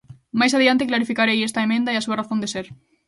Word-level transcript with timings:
Máis 0.39 0.53
adiante 0.57 0.89
clarificarei 0.91 1.39
esta 1.41 1.63
emenda 1.67 1.89
e 1.91 1.97
a 1.97 2.05
súa 2.05 2.19
razón 2.21 2.39
de 2.41 2.51
ser. 2.53 2.67